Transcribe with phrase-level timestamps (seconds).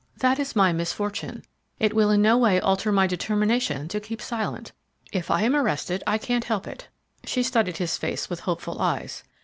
[0.17, 1.43] That is my misfortune.
[1.77, 4.71] It will in no way alter my determination to keep silent.
[5.11, 6.87] If I am arrested I can't help it."
[7.23, 9.21] She studied his face with hopeful eyes.